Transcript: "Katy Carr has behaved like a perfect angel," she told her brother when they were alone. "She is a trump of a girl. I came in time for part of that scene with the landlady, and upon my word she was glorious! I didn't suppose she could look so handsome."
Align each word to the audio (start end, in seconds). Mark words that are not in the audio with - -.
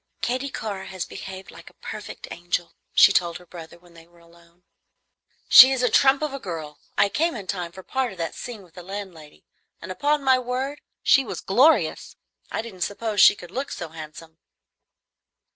"Katy 0.23 0.49
Carr 0.49 0.85
has 0.85 1.05
behaved 1.05 1.51
like 1.51 1.69
a 1.69 1.75
perfect 1.75 2.27
angel," 2.31 2.73
she 2.95 3.11
told 3.13 3.37
her 3.37 3.45
brother 3.45 3.77
when 3.77 3.93
they 3.93 4.07
were 4.07 4.17
alone. 4.17 4.63
"She 5.47 5.71
is 5.71 5.83
a 5.83 5.91
trump 5.91 6.23
of 6.23 6.33
a 6.33 6.39
girl. 6.39 6.79
I 6.97 7.07
came 7.07 7.35
in 7.35 7.45
time 7.45 7.71
for 7.71 7.83
part 7.83 8.11
of 8.11 8.17
that 8.17 8.33
scene 8.33 8.63
with 8.63 8.73
the 8.73 8.81
landlady, 8.81 9.45
and 9.79 9.91
upon 9.91 10.23
my 10.23 10.39
word 10.39 10.81
she 11.03 11.23
was 11.23 11.39
glorious! 11.39 12.15
I 12.51 12.63
didn't 12.63 12.81
suppose 12.81 13.21
she 13.21 13.35
could 13.35 13.51
look 13.51 13.69
so 13.71 13.89
handsome." 13.89 14.39